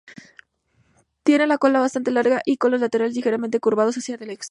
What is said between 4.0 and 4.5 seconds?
el exterior.